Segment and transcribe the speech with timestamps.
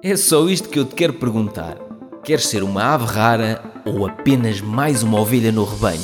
[0.00, 1.76] É só isto que eu te quero perguntar.
[2.22, 6.00] Queres ser uma ave rara ou apenas mais uma ovelha no rebanho?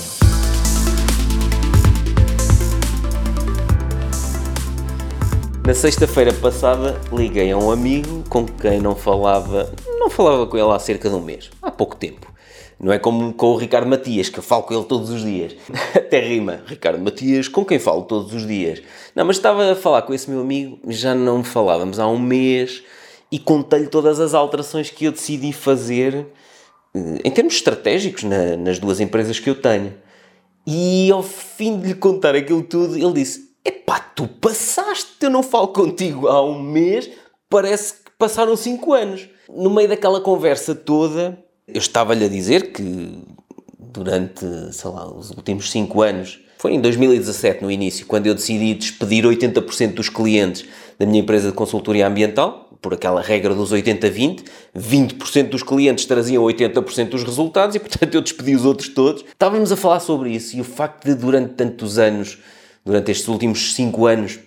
[5.65, 10.73] Na sexta-feira passada liguei a um amigo com quem não falava, não falava com ele
[10.73, 12.35] há cerca de um mês, há pouco tempo.
[12.81, 15.55] Não é como com o Ricardo Matias, que eu falo com ele todos os dias.
[15.95, 16.65] Até rima.
[16.67, 18.83] Ricardo Matias, com quem falo todos os dias.
[19.15, 22.83] Não, mas estava a falar com esse meu amigo, já não falávamos há um mês
[23.35, 26.25] e contei-lhe todas as alterações que eu decidi fazer
[26.95, 29.93] eh, em termos estratégicos na, nas duas empresas que eu tenho.
[30.65, 35.43] E ao fim de lhe contar aquilo tudo, ele disse: Epá, tu passaste, eu não
[35.43, 37.11] falo contigo há um mês,
[37.51, 39.29] parece que passaram cinco anos.
[39.53, 43.21] No meio daquela conversa toda, eu estava-lhe a dizer que
[43.77, 48.75] durante, sei lá, os últimos 5 anos, foi em 2017 no início, quando eu decidi
[48.75, 50.65] despedir 80% dos clientes
[50.99, 54.45] da minha empresa de consultoria ambiental, por aquela regra dos 80-20,
[54.77, 59.25] 20%, dos clientes traziam 80% dos resultados e, portanto, eu despedi os outros todos.
[59.27, 62.39] Estávamos a falar sobre isso e o facto de, durante tantos anos,
[62.85, 64.39] durante estes últimos 5 anos,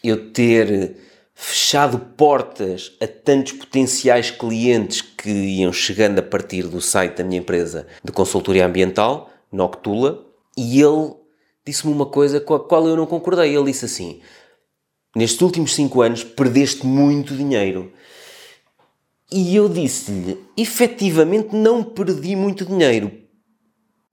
[0.00, 0.96] eu ter
[1.34, 7.40] fechado portas a tantos potenciais clientes que iam chegando a partir do site da minha
[7.40, 10.24] empresa de consultoria ambiental, Noctula,
[10.56, 11.14] e ele
[11.66, 13.56] disse-me uma coisa com a qual eu não concordei.
[13.56, 14.20] Ele disse assim:
[15.14, 17.92] Nestes últimos 5 anos perdeste muito dinheiro.
[19.30, 23.22] E eu disse-lhe: efetivamente não perdi muito dinheiro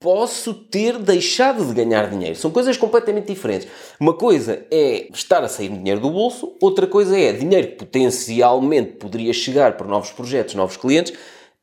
[0.00, 2.34] posso ter deixado de ganhar dinheiro.
[2.34, 3.68] São coisas completamente diferentes.
[4.00, 8.92] Uma coisa é estar a sair dinheiro do bolso, outra coisa é dinheiro que potencialmente
[8.92, 11.12] poderia chegar para novos projetos, novos clientes,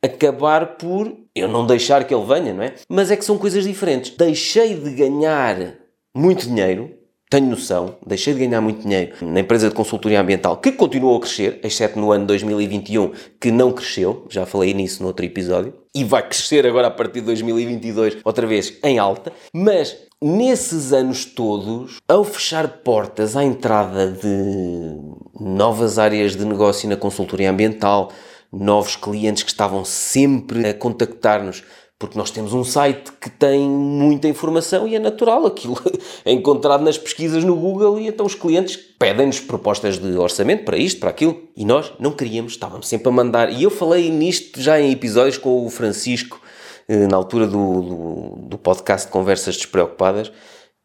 [0.03, 2.75] acabar por eu não deixar que ele venha, não é?
[2.87, 4.11] Mas é que são coisas diferentes.
[4.15, 5.73] Deixei de ganhar
[6.15, 6.93] muito dinheiro
[7.29, 11.19] tenho noção, deixei de ganhar muito dinheiro na empresa de consultoria ambiental, que continuou a
[11.19, 16.05] crescer, exceto no ano 2021, que não cresceu, já falei nisso no outro episódio, e
[16.05, 21.97] vai crescer agora a partir de 2022, outra vez em alta, mas nesses anos todos,
[22.07, 24.97] ao fechar portas à entrada de
[25.39, 28.09] novas áreas de negócio na consultoria ambiental,
[28.51, 31.61] novos clientes que estavam sempre a contactar-nos
[31.99, 35.75] porque nós temos um site que tem muita informação e é natural aquilo
[36.23, 40.77] é encontrado nas pesquisas no Google e então os clientes pedem-nos propostas de orçamento para
[40.77, 43.51] isto, para aquilo e nós não queríamos, estávamos sempre a mandar.
[43.51, 46.39] E eu falei nisto já em episódios com o Francisco,
[46.87, 50.31] eh, na altura do, do, do podcast Conversas Despreocupadas,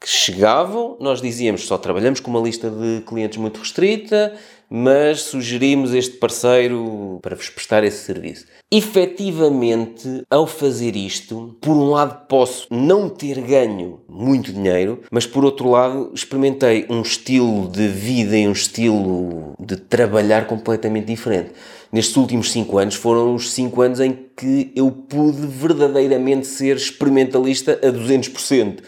[0.00, 4.34] que chegavam, nós dizíamos só trabalhamos com uma lista de clientes muito restrita,
[4.74, 8.46] mas sugerimos este parceiro para vos prestar esse serviço.
[8.70, 15.44] Efetivamente, ao fazer isto, por um lado posso não ter ganho muito dinheiro, mas por
[15.44, 21.50] outro lado experimentei um estilo de vida e um estilo de trabalhar completamente diferente.
[21.92, 27.78] Nestes últimos 5 anos foram os 5 anos em que eu pude verdadeiramente ser experimentalista
[27.82, 28.78] a 200%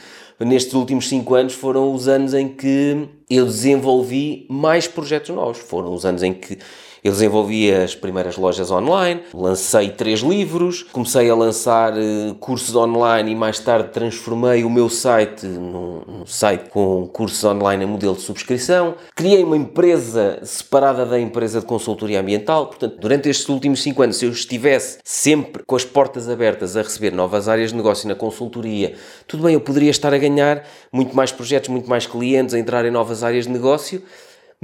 [0.44, 5.58] nestes últimos 5 anos foram os anos em que eu desenvolvi mais projetos novos.
[5.58, 6.58] Foram os anos em que
[7.04, 13.30] eu desenvolvi as primeiras lojas online, lancei três livros, comecei a lançar eh, cursos online
[13.30, 18.14] e mais tarde transformei o meu site num, num site com cursos online em modelo
[18.14, 18.94] de subscrição.
[19.14, 22.68] Criei uma empresa separada da empresa de consultoria ambiental.
[22.68, 26.80] Portanto, durante estes últimos cinco anos, se eu estivesse sempre com as portas abertas a
[26.80, 28.94] receber novas áreas de negócio na consultoria,
[29.28, 32.86] tudo bem, eu poderia estar a ganhar muito mais projetos, muito mais clientes, a entrar
[32.86, 34.02] em novas áreas de negócio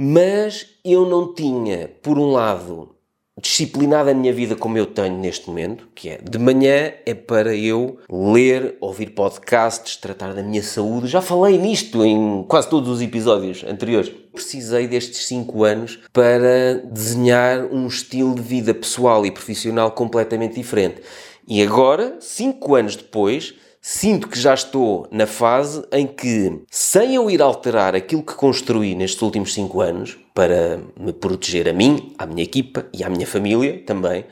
[0.03, 2.95] mas eu não tinha, por um lado,
[3.39, 7.55] disciplinado a minha vida como eu tenho neste momento, que é de manhã é para
[7.55, 11.05] eu ler, ouvir podcasts, tratar da minha saúde.
[11.05, 14.11] Já falei nisto em quase todos os episódios anteriores.
[14.33, 20.99] Precisei destes 5 anos para desenhar um estilo de vida pessoal e profissional completamente diferente.
[21.47, 27.31] E agora, 5 anos depois, sinto que já estou na fase em que, sem eu
[27.31, 32.27] ir alterar aquilo que construí nestes últimos 5 anos, para me proteger a mim, à
[32.27, 34.23] minha equipa e à minha família também,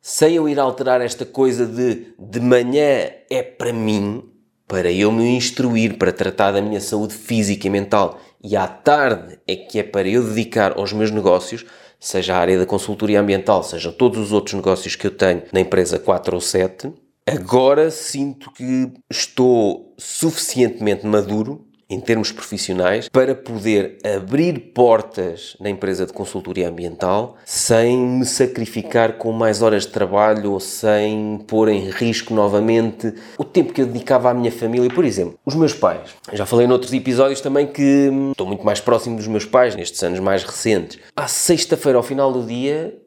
[0.00, 4.22] sem eu ir alterar esta coisa de de manhã é para mim,
[4.66, 9.40] para eu me instruir, para tratar da minha saúde física e mental, e à tarde
[9.46, 11.66] é que é para eu dedicar aos meus negócios,
[11.98, 15.60] seja a área da consultoria ambiental, seja todos os outros negócios que eu tenho na
[15.60, 16.92] empresa 4 ou 7,
[17.28, 26.04] Agora sinto que estou suficientemente maduro em termos profissionais para poder abrir portas na empresa
[26.06, 31.88] de consultoria ambiental sem me sacrificar com mais horas de trabalho ou sem pôr em
[31.90, 34.90] risco novamente o tempo que eu dedicava à minha família.
[34.90, 36.10] Por exemplo, os meus pais.
[36.32, 40.20] Já falei noutros episódios também que estou muito mais próximo dos meus pais nestes anos
[40.20, 40.98] mais recentes.
[41.16, 42.98] À sexta-feira, ao final do dia,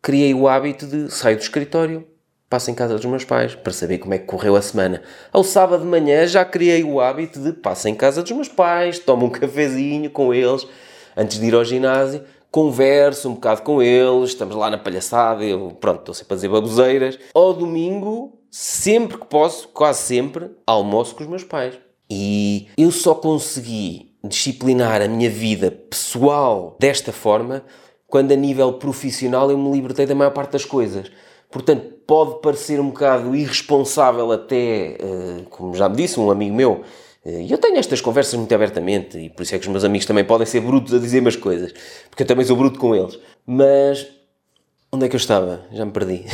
[0.00, 2.06] criei o hábito de sair do escritório,
[2.48, 5.02] passo em casa dos meus pais para saber como é que correu a semana.
[5.32, 8.98] Ao sábado de manhã já criei o hábito de passo em casa dos meus pais,
[8.98, 10.66] tomo um cafezinho com eles
[11.16, 15.76] antes de ir ao ginásio, converso um bocado com eles, estamos lá na palhaçada, eu,
[15.80, 17.18] pronto, estou sempre a dizer baboseiras.
[17.34, 21.74] Ao domingo, sempre que posso, quase sempre, almoço com os meus pais.
[22.08, 27.64] E eu só consegui disciplinar a minha vida pessoal desta forma
[28.06, 31.10] quando a nível profissional eu me libertei da maior parte das coisas.
[31.54, 36.82] Portanto, pode parecer um bocado irresponsável até, eh, como já me disse um amigo meu,
[37.24, 39.84] eh, e eu tenho estas conversas muito abertamente, e por isso é que os meus
[39.84, 41.72] amigos também podem ser brutos a dizer umas coisas,
[42.10, 43.20] porque eu também sou bruto com eles.
[43.46, 44.04] Mas,
[44.90, 45.64] onde é que eu estava?
[45.70, 46.24] Já me perdi.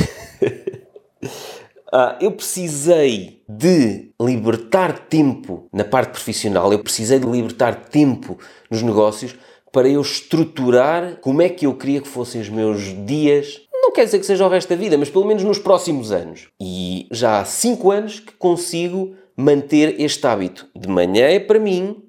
[1.93, 8.39] ah, eu precisei de libertar tempo na parte profissional, eu precisei de libertar tempo
[8.71, 9.35] nos negócios
[9.71, 14.05] para eu estruturar como é que eu queria que fossem os meus dias não quer
[14.05, 16.47] dizer que seja o resto da vida, mas pelo menos nos próximos anos.
[16.59, 20.67] E já há 5 anos que consigo manter este hábito.
[20.73, 22.01] De manhã é para mim,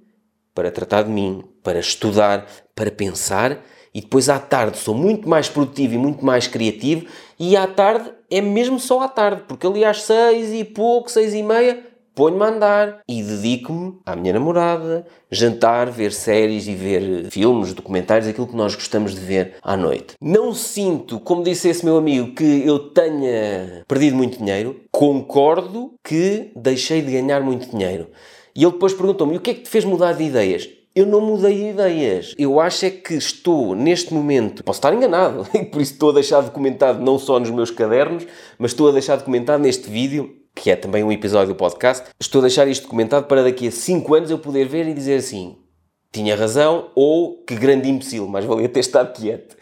[0.54, 3.60] para tratar de mim, para estudar, para pensar,
[3.92, 7.06] e depois à tarde sou muito mais produtivo e muito mais criativo,
[7.38, 11.34] e à tarde é mesmo só à tarde, porque ali às seis e pouco, seis
[11.34, 17.30] e meia, ponho-me a andar e dedico-me à minha namorada, jantar, ver séries e ver
[17.30, 20.14] filmes, documentários, aquilo que nós gostamos de ver à noite.
[20.20, 24.80] Não sinto, como disse esse meu amigo, que eu tenha perdido muito dinheiro.
[24.90, 28.08] Concordo que deixei de ganhar muito dinheiro.
[28.54, 30.68] E ele depois perguntou-me: o que é que te fez mudar de ideias?
[30.94, 32.34] Eu não mudei de ideias.
[32.36, 36.42] Eu acho é que estou, neste momento, posso estar enganado, por isso estou a deixar
[36.42, 38.26] documentado não só nos meus cadernos,
[38.58, 42.40] mas estou a deixar documentado neste vídeo que é também um episódio do podcast, estou
[42.40, 45.56] a deixar isto documentado para daqui a 5 anos eu poder ver e dizer assim:
[46.12, 49.56] tinha razão ou que grande imbecil, mas valia ter estado quieto.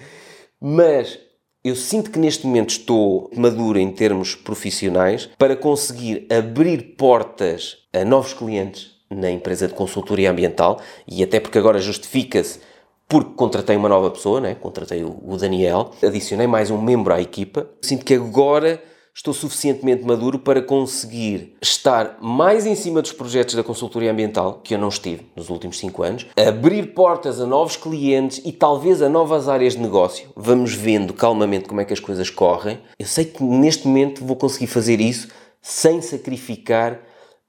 [0.60, 1.18] Mas
[1.62, 8.04] eu sinto que neste momento estou maduro em termos profissionais para conseguir abrir portas a
[8.04, 12.60] novos clientes na empresa de consultoria ambiental e até porque agora justifica-se
[13.08, 14.54] porque contratei uma nova pessoa, né?
[14.54, 17.68] contratei o Daniel, adicionei mais um membro à equipa.
[17.82, 18.80] Sinto que agora
[19.20, 24.74] estou suficientemente maduro para conseguir estar mais em cima dos projetos da consultoria ambiental, que
[24.74, 29.10] eu não estive nos últimos 5 anos, abrir portas a novos clientes e talvez a
[29.10, 30.30] novas áreas de negócio.
[30.34, 32.78] Vamos vendo calmamente como é que as coisas correm.
[32.98, 35.28] Eu sei que neste momento vou conseguir fazer isso
[35.60, 36.98] sem sacrificar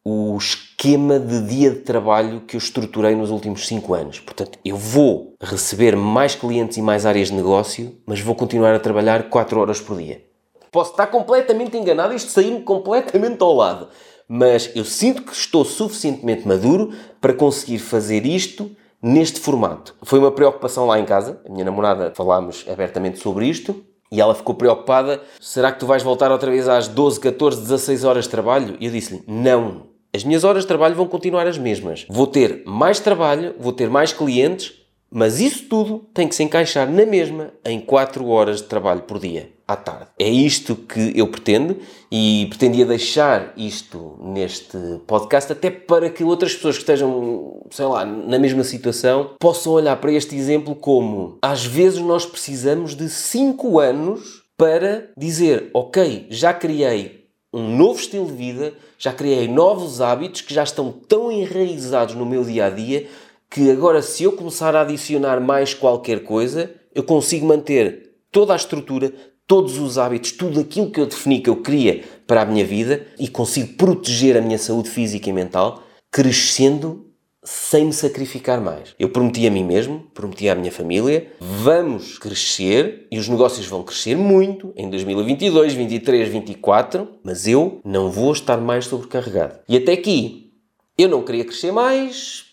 [0.03, 4.19] o esquema de dia de trabalho que eu estruturei nos últimos 5 anos.
[4.19, 8.79] Portanto, eu vou receber mais clientes e mais áreas de negócio, mas vou continuar a
[8.79, 10.30] trabalhar 4 horas por dia.
[10.71, 13.89] Posso estar completamente enganado, isto sair-me completamente ao lado.
[14.25, 18.71] Mas eu sinto que estou suficientemente maduro para conseguir fazer isto
[19.03, 19.93] neste formato.
[20.01, 21.41] Foi uma preocupação lá em casa.
[21.45, 23.83] A minha namorada falámos abertamente sobre isto.
[24.09, 25.21] E ela ficou preocupada.
[25.41, 28.77] Será que tu vais voltar outra vez às 12, 14, 16 horas de trabalho?
[28.79, 29.87] E eu disse-lhe, não.
[30.13, 32.05] As minhas horas de trabalho vão continuar as mesmas.
[32.09, 34.73] Vou ter mais trabalho, vou ter mais clientes,
[35.11, 39.19] mas isso tudo tem que se encaixar na mesma em 4 horas de trabalho por
[39.19, 40.07] dia, à tarde.
[40.17, 41.77] É isto que eu pretendo
[42.09, 48.05] e pretendia deixar isto neste podcast até para que outras pessoas que estejam, sei lá,
[48.05, 53.79] na mesma situação possam olhar para este exemplo como às vezes nós precisamos de 5
[53.79, 57.21] anos para dizer, ok, já criei
[57.53, 62.25] um novo estilo de vida, já criei novos hábitos que já estão tão enraizados no
[62.25, 63.07] meu dia a dia
[63.51, 68.55] que agora, se eu começar a adicionar mais qualquer coisa, eu consigo manter toda a
[68.55, 69.13] estrutura,
[69.45, 73.05] todos os hábitos, tudo aquilo que eu defini que eu queria para a minha vida
[73.19, 77.11] e consigo proteger a minha saúde física e mental, crescendo
[77.43, 78.95] sem me sacrificar mais.
[78.97, 83.83] Eu prometi a mim mesmo, prometi à minha família, vamos crescer e os negócios vão
[83.83, 89.59] crescer muito em 2022, 2023, 2024, mas eu não vou estar mais sobrecarregado.
[89.67, 90.53] E até aqui,
[90.97, 92.50] eu não queria crescer mais,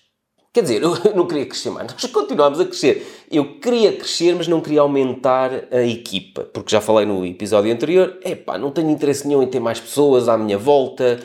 [0.58, 3.06] Quer dizer, eu não queria crescer mais, nós continuámos a crescer.
[3.30, 8.18] Eu queria crescer, mas não queria aumentar a equipa, porque já falei no episódio anterior,
[8.24, 11.20] epá, não tenho interesse nenhum em ter mais pessoas à minha volta.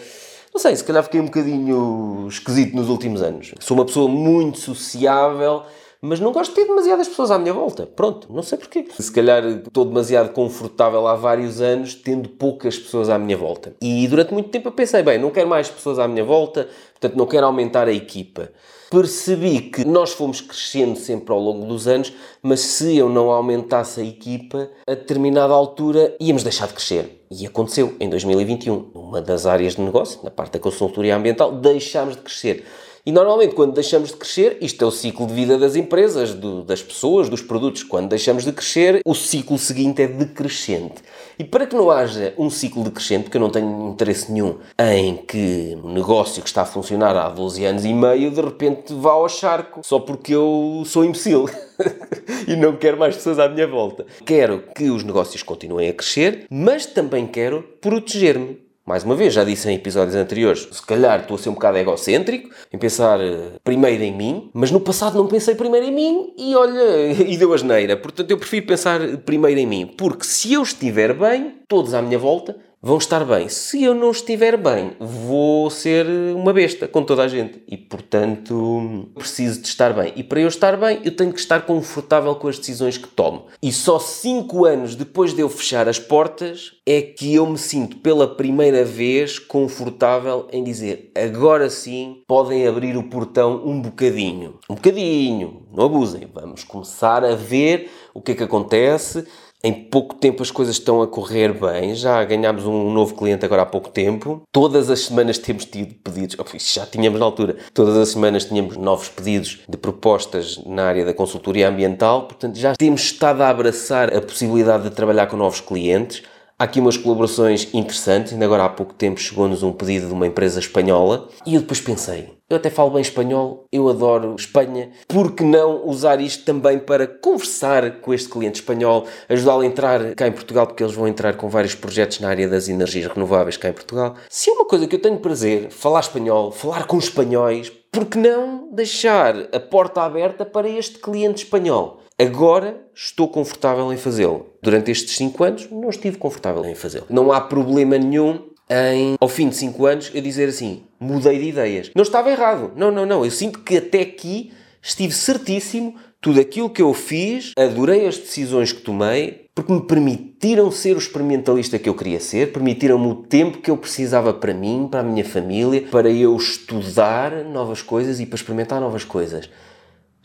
[0.54, 3.56] Não sei, se calhar fiquei um bocadinho esquisito nos últimos anos.
[3.60, 5.63] Sou uma pessoa muito sociável,
[6.00, 7.88] mas não gosto de ter demasiadas pessoas à minha volta.
[7.88, 8.86] Pronto, não sei porquê.
[9.00, 13.75] Se calhar estou demasiado confortável há vários anos tendo poucas pessoas à minha volta.
[13.82, 17.18] E durante muito tempo eu pensei, bem, não quero mais pessoas à minha volta, portanto
[17.18, 18.52] não quero aumentar a equipa
[18.93, 24.00] percebi que nós fomos crescendo sempre ao longo dos anos, mas se eu não aumentasse
[24.00, 27.25] a equipa, a determinada altura íamos deixar de crescer.
[27.31, 32.15] E aconteceu em 2021, numa das áreas de negócio, na parte da consultoria ambiental, deixámos
[32.15, 32.65] de crescer.
[33.05, 36.63] E normalmente, quando deixamos de crescer, isto é o ciclo de vida das empresas, do,
[36.63, 37.83] das pessoas, dos produtos.
[37.83, 41.01] Quando deixamos de crescer, o ciclo seguinte é decrescente.
[41.38, 45.17] E para que não haja um ciclo decrescente, porque eu não tenho interesse nenhum em
[45.17, 49.12] que um negócio que está a funcionar há 12 anos e meio de repente vá
[49.12, 51.50] ao charco só porque eu sou imbecil
[52.48, 54.05] e não quero mais pessoas à minha volta.
[54.25, 58.63] Quero que os negócios continuem a crescer, mas também quero proteger-me.
[58.86, 61.78] Mais uma vez, já disse em episódios anteriores, se calhar estou a ser um bocado
[61.78, 66.34] egocêntrico, em pensar uh, primeiro em mim, mas no passado não pensei primeiro em mim
[66.38, 67.96] e olha, e deu asneira.
[67.96, 72.20] Portanto, eu prefiro pensar primeiro em mim, porque se eu estiver bem, todos à minha
[72.20, 73.48] volta vão estar bem.
[73.48, 77.63] Se eu não estiver bem, vou ser uma besta com toda a gente.
[77.66, 80.12] E, portanto, preciso de estar bem.
[80.18, 83.46] E para eu estar bem, eu tenho que estar confortável com as decisões que tomo.
[83.62, 87.96] E só 5 anos depois de eu fechar as portas é que eu me sinto
[87.98, 94.60] pela primeira vez confortável em dizer agora sim podem abrir o portão um bocadinho.
[94.70, 96.28] Um bocadinho, não abusem.
[96.34, 99.25] Vamos começar a ver o que é que acontece
[99.63, 101.96] em pouco tempo as coisas estão a correr bem.
[101.96, 104.41] Já ganhámos um novo cliente agora há pouco tempo.
[104.51, 106.36] Todas as semanas temos tido pedidos.
[106.38, 107.55] Oh, já tínhamos na altura.
[107.74, 112.24] Todas as semanas tínhamos novos pedidos de propostas na área da consultoria ambiental.
[112.24, 116.24] Portanto, já temos estado a abraçar a possibilidade de trabalhar com novos clientes.
[116.63, 118.32] Há aqui umas colaborações interessantes.
[118.32, 121.82] Ainda agora há pouco tempo chegou-nos um pedido de uma empresa espanhola e eu depois
[121.82, 126.79] pensei: eu até falo bem espanhol, eu adoro Espanha, por que não usar isto também
[126.79, 131.05] para conversar com este cliente espanhol, ajudá-lo a entrar cá em Portugal, porque eles vão
[131.05, 134.15] entrar com vários projetos na área das energias renováveis cá em Portugal.
[134.29, 138.17] Se é uma coisa que eu tenho prazer, falar espanhol, falar com espanhóis, por que
[138.17, 142.00] não deixar a porta aberta para este cliente espanhol?
[142.20, 144.48] Agora estou confortável em fazê-lo.
[144.62, 147.08] Durante estes 5 anos não estive confortável em fazê-lo.
[147.10, 148.39] Não há problema nenhum
[148.70, 151.91] em, ao fim de 5 anos, eu dizer assim: mudei de ideias.
[151.96, 152.72] Não estava errado.
[152.75, 153.25] Não, não, não.
[153.25, 154.51] Eu sinto que até aqui
[154.82, 155.96] estive certíssimo.
[156.22, 160.98] Tudo aquilo que eu fiz, adorei as decisões que tomei, porque me permitiram ser o
[160.98, 165.03] experimentalista que eu queria ser, permitiram-me o tempo que eu precisava para mim, para a
[165.03, 169.50] minha família, para eu estudar novas coisas e para experimentar novas coisas.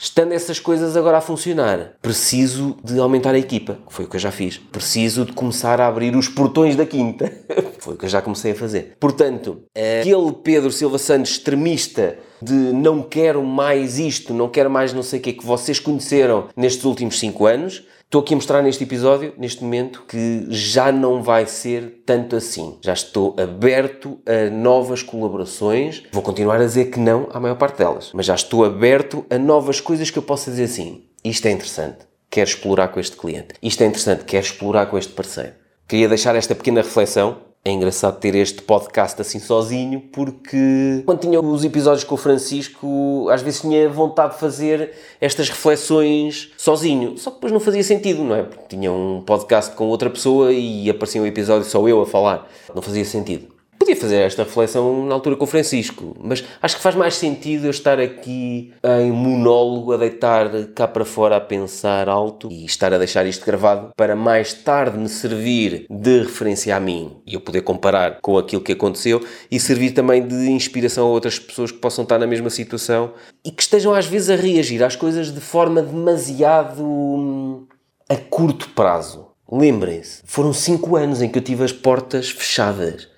[0.00, 4.14] Estando essas coisas agora a funcionar, preciso de aumentar a equipa, que foi o que
[4.14, 4.56] eu já fiz.
[4.56, 7.32] Preciso de começar a abrir os portões da quinta,
[7.80, 8.96] foi o que eu já comecei a fazer.
[9.00, 15.02] Portanto, aquele Pedro Silva Santos extremista de não quero mais isto, não quero mais não
[15.02, 18.84] sei o que que vocês conheceram nestes últimos 5 anos, Estou aqui a mostrar neste
[18.84, 22.78] episódio, neste momento, que já não vai ser tanto assim.
[22.80, 26.04] Já estou aberto a novas colaborações.
[26.10, 29.36] Vou continuar a dizer que não à maior parte delas, mas já estou aberto a
[29.36, 31.04] novas coisas que eu possa dizer assim.
[31.22, 31.98] Isto é interessante,
[32.30, 33.56] quero explorar com este cliente.
[33.62, 35.52] Isto é interessante, quero explorar com este parceiro.
[35.86, 41.40] Queria deixar esta pequena reflexão é engraçado ter este podcast assim sozinho, porque quando tinha
[41.40, 47.18] os episódios com o Francisco, às vezes tinha vontade de fazer estas reflexões sozinho.
[47.18, 48.42] Só que depois não fazia sentido, não é?
[48.42, 52.48] Porque tinha um podcast com outra pessoa e aparecia um episódio só eu a falar.
[52.74, 53.57] Não fazia sentido.
[54.00, 57.70] Fazer esta reflexão na altura com o Francisco, mas acho que faz mais sentido eu
[57.70, 62.98] estar aqui em monólogo, a deitar cá para fora, a pensar alto e estar a
[62.98, 67.62] deixar isto gravado para mais tarde me servir de referência a mim e eu poder
[67.62, 72.02] comparar com aquilo que aconteceu e servir também de inspiração a outras pessoas que possam
[72.04, 73.12] estar na mesma situação
[73.44, 77.66] e que estejam às vezes a reagir às coisas de forma demasiado hum,
[78.08, 79.28] a curto prazo.
[79.50, 83.08] Lembrem-se, foram 5 anos em que eu tive as portas fechadas.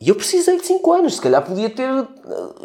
[0.00, 1.14] E eu precisei de 5 anos.
[1.14, 2.06] Se calhar podia ter eh,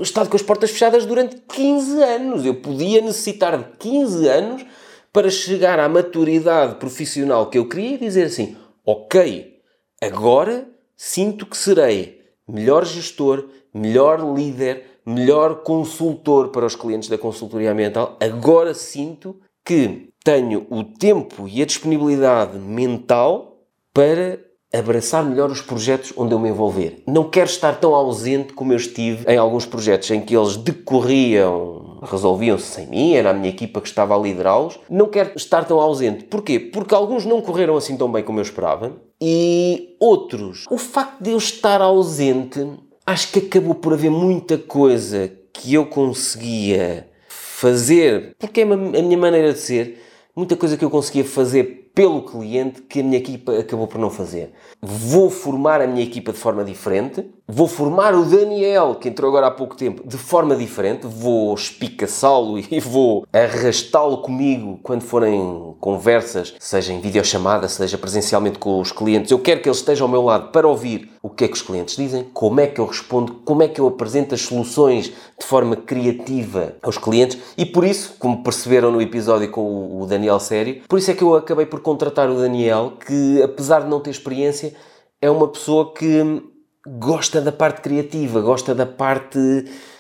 [0.01, 2.45] estado com as portas fechadas durante 15 anos.
[2.45, 4.65] Eu podia necessitar de 15 anos
[5.13, 9.59] para chegar à maturidade profissional que eu queria e dizer assim: ok,
[10.01, 17.71] agora sinto que serei melhor gestor, melhor líder, melhor consultor para os clientes da consultoria
[17.71, 18.17] ambiental.
[18.19, 24.39] Agora sinto que tenho o tempo e a disponibilidade mental para
[24.73, 27.03] abraçar melhor os projetos onde eu me envolver.
[27.05, 31.99] Não quero estar tão ausente como eu estive em alguns projetos em que eles decorriam,
[32.01, 34.79] resolviam-se sem mim, era a minha equipa que estava a liderá-los.
[34.89, 36.23] Não quero estar tão ausente.
[36.23, 36.59] Porquê?
[36.59, 41.29] Porque alguns não correram assim tão bem como eu esperava e outros, o facto de
[41.29, 42.67] eu estar ausente,
[43.05, 49.17] acho que acabou por haver muita coisa que eu conseguia fazer, porque é a minha
[49.17, 50.01] maneira de ser,
[50.35, 54.10] muita coisa que eu conseguia fazer pelo cliente que a minha equipa acabou por não
[54.10, 54.53] fazer.
[54.81, 59.48] Vou formar a minha equipa de forma diferente, vou formar o Daniel, que entrou agora
[59.48, 66.53] há pouco tempo, de forma diferente, vou espicaçá-lo e vou arrastá-lo comigo quando forem conversas,
[66.60, 69.31] seja em videochamada, seja presencialmente com os clientes.
[69.31, 71.62] Eu quero que ele esteja ao meu lado para ouvir o que é que os
[71.62, 75.45] clientes dizem, como é que eu respondo, como é que eu apresento as soluções de
[75.45, 80.81] forma criativa aos clientes e por isso, como perceberam no episódio com o Daniel Sério,
[80.88, 84.10] por isso é que eu acabei por contratar o Daniel, que apesar de não ter
[84.10, 84.74] experiência,
[85.21, 86.41] é uma pessoa que
[86.88, 89.39] gosta da parte criativa, gosta da parte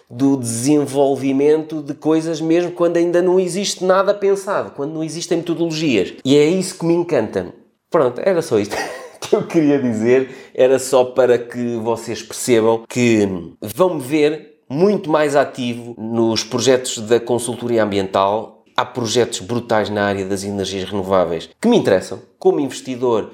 [0.09, 6.13] do desenvolvimento de coisas mesmo quando ainda não existe nada pensado, quando não existem metodologias.
[6.25, 7.53] E é isso que me encanta.
[7.89, 8.75] Pronto, era só isto
[9.21, 10.51] que eu queria dizer.
[10.53, 13.27] Era só para que vocês percebam que
[13.61, 18.63] vão me ver muito mais ativo nos projetos da consultoria ambiental.
[18.75, 23.31] Há projetos brutais na área das energias renováveis que me interessam como investidor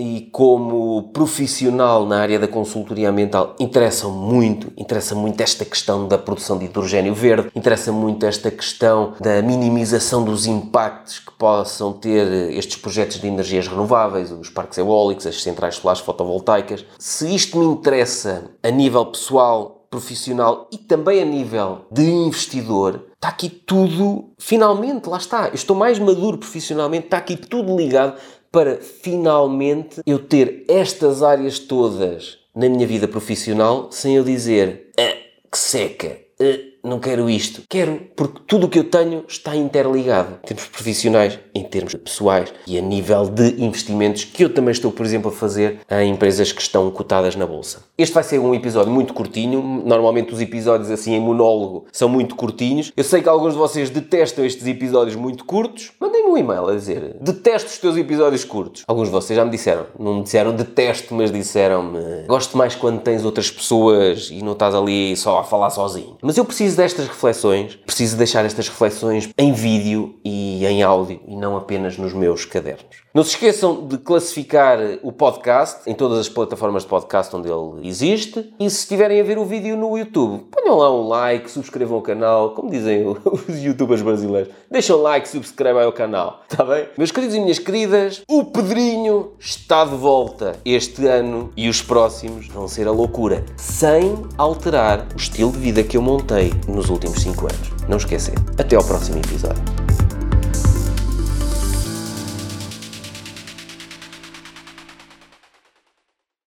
[0.00, 6.16] e como profissional na área da consultoria ambiental interessa muito, interessa muito esta questão da
[6.16, 12.26] produção de hidrogênio verde, interessa muito esta questão da minimização dos impactos que possam ter
[12.54, 16.82] estes projetos de energias renováveis, os parques eólicos, as centrais solares fotovoltaicas.
[16.98, 23.28] Se isto me interessa a nível pessoal, profissional e também a nível de investidor, está
[23.28, 28.14] aqui tudo, finalmente, lá está, eu estou mais maduro profissionalmente, está aqui tudo ligado
[28.50, 35.16] para finalmente eu ter estas áreas todas na minha vida profissional sem eu dizer ah,
[35.50, 37.62] que seca, ah, não quero isto.
[37.68, 42.52] Quero porque tudo o que eu tenho está interligado, em termos profissionais, em termos pessoais
[42.66, 46.52] e a nível de investimentos que eu também estou, por exemplo, a fazer em empresas
[46.52, 47.84] que estão cotadas na bolsa.
[47.96, 49.62] Este vai ser um episódio muito curtinho.
[49.84, 52.92] Normalmente os episódios assim em monólogo são muito curtinhos.
[52.96, 55.92] Eu sei que alguns de vocês detestam estes episódios muito curtos.
[56.00, 58.84] Mandem-me um e-mail a dizer detesto os teus episódios curtos.
[58.86, 59.86] Alguns de vocês já me disseram.
[59.98, 64.74] Não me disseram detesto, mas disseram-me gosto mais quando tens outras pessoas e não estás
[64.74, 66.16] ali só a falar sozinho.
[66.22, 71.36] Mas eu preciso destas reflexões, preciso deixar estas reflexões em vídeo e em áudio e
[71.36, 73.02] não apenas nos meus cadernos.
[73.12, 77.88] Não se esqueçam de classificar o podcast em todas as plataformas de podcast onde ele
[77.88, 78.54] existe.
[78.56, 82.02] E se estiverem a ver o vídeo no YouTube, ponham lá um like, subscrevam o
[82.02, 84.54] canal, como dizem os youtubers brasileiros.
[84.70, 86.86] Deixem um like, subscrevam ao canal, está bem?
[86.96, 90.54] Meus queridos e minhas queridas, o Pedrinho está de volta.
[90.64, 95.82] Este ano e os próximos vão ser a loucura, sem alterar o estilo de vida
[95.82, 97.88] que eu montei nos últimos 5 anos.
[97.88, 98.34] Não esquecer.
[98.56, 99.79] Até ao próximo episódio.